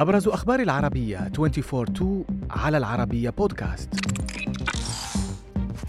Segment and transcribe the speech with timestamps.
[0.00, 1.18] أبرز أخبار العربية.
[1.38, 3.88] 24 على العربية بودكاست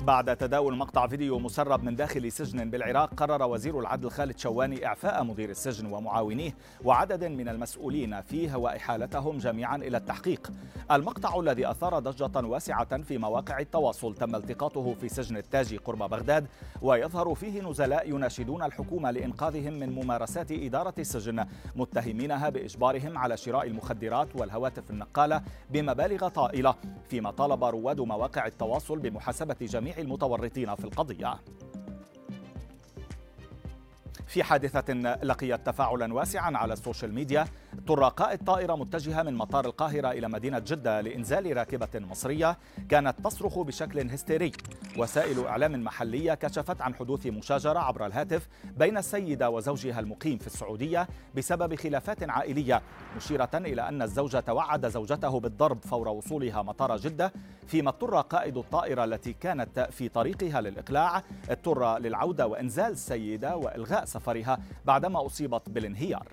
[0.01, 5.23] بعد تداول مقطع فيديو مسرب من داخل سجن بالعراق قرر وزير العدل خالد شواني إعفاء
[5.23, 10.51] مدير السجن ومعاونيه وعدد من المسؤولين فيه وإحالتهم جميعا إلى التحقيق.
[10.91, 16.47] المقطع الذي أثار ضجة واسعة في مواقع التواصل تم التقاطه في سجن التاجي قرب بغداد
[16.81, 21.45] ويظهر فيه نزلاء يناشدون الحكومة لإنقاذهم من ممارسات إدارة السجن
[21.75, 26.75] متهمينها بإجبارهم على شراء المخدرات والهواتف النقالة بمبالغ طائلة.
[27.09, 31.39] فيما طالب رواد مواقع التواصل بمحاسبة جميع جميع المتورطين في القضية.
[34.27, 37.45] في حادثة لقيت تفاعلا واسعا على ال social media
[37.87, 42.57] اضطر قائد طائرة متجهة من مطار القاهرة إلى مدينة جدة لإنزال راكبة مصرية
[42.89, 44.51] كانت تصرخ بشكل هستيري.
[44.97, 51.07] وسائل إعلام محلية كشفت عن حدوث مشاجرة عبر الهاتف بين السيدة وزوجها المقيم في السعودية
[51.35, 52.81] بسبب خلافات عائلية
[53.17, 57.33] مشيرة إلى أن الزوج توعد زوجته بالضرب فور وصولها مطار جدة
[57.67, 64.59] فيما اضطر قائد الطائرة التي كانت في طريقها للإقلاع اضطر للعودة وإنزال السيدة وإلغاء سفرها
[64.85, 66.27] بعدما أصيبت بالانهيار.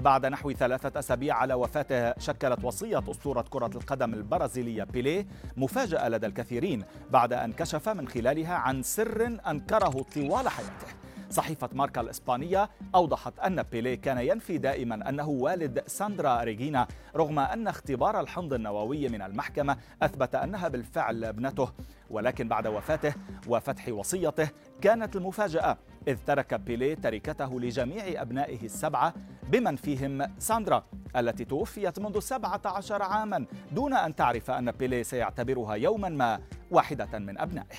[0.00, 6.26] بعد نحو ثلاثة أسابيع على وفاته شكلت وصية أسطورة كرة القدم البرازيلية بيليه مفاجأة لدى
[6.26, 10.86] الكثيرين بعد أن كشف من خلالها عن سر أنكره طوال حياته.
[11.30, 17.68] صحيفة ماركا الإسبانية أوضحت أن بيليه كان ينفي دائما أنه والد ساندرا ريجينا رغم أن
[17.68, 21.72] اختبار الحمض النووي من المحكمة أثبت أنها بالفعل ابنته.
[22.10, 23.14] ولكن بعد وفاته
[23.48, 24.48] وفتح وصيته
[24.80, 29.14] كانت المفاجأة إذ ترك بيليه تركته لجميع أبنائه السبعة
[29.48, 30.84] بمن فيهم ساندرا
[31.16, 37.38] التي توفيت منذ 17 عاما دون أن تعرف أن بيليه سيعتبرها يوما ما واحدة من
[37.38, 37.76] أبنائه.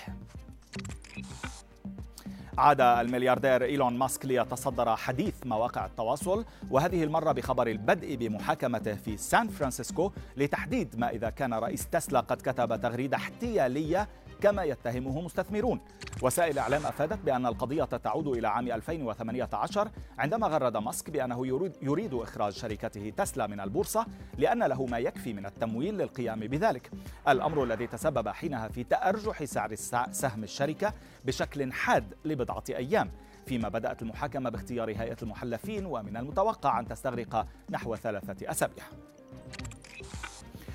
[2.58, 9.48] عاد الملياردير إيلون ماسك ليتصدر حديث مواقع التواصل وهذه المرة بخبر البدء بمحاكمته في سان
[9.48, 14.08] فرانسيسكو لتحديد ما إذا كان رئيس تسلا قد كتب تغريدة احتيالية
[14.42, 15.80] كما يتهمه مستثمرون.
[16.22, 22.14] وسائل إعلام أفادت بأن القضية تعود إلى عام 2018 عندما غرد ماسك بأنه يريد, يريد
[22.14, 24.06] إخراج شركته تسلا من البورصة
[24.38, 26.92] لأن له ما يكفي من التمويل للقيام بذلك.
[27.28, 29.76] الأمر الذي تسبب حينها في تأرجح سعر
[30.12, 30.94] سهم الشركة
[31.26, 33.12] بشكل حاد لبضعة أيام.
[33.46, 38.84] فيما بدأت المحاكمة باختيار هيئة المحلفين ومن المتوقع أن تستغرق نحو ثلاثة أسابيع.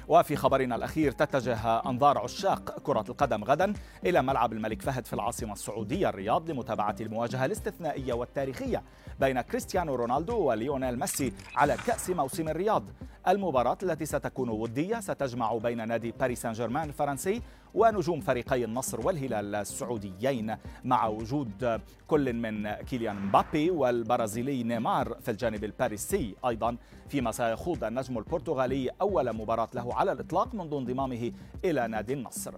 [0.09, 3.72] وفي خبرنا الأخير تتجه أنظار عشاق كرة القدم غدا
[4.04, 8.82] إلى ملعب الملك فهد في العاصمة السعودية الرياض لمتابعة المواجهة الاستثنائية والتاريخية
[9.20, 12.84] بين كريستيانو رونالدو وليونيل ميسي على كأس موسم الرياض.
[13.29, 17.43] المباراة التي ستكون ودية ستجمع بين نادي باريس سان جيرمان الفرنسي
[17.75, 25.65] ونجوم فريقي النصر والهلال السعوديين مع وجود كل من كيليان مبابي والبرازيلي نيمار في الجانب
[25.65, 26.77] الباريسي أيضا.
[27.09, 31.33] فيما سيخوض النجم البرتغالي أول مباراة له على الإطلاق منذ انضمامه
[31.65, 32.55] إلى نادي النصر.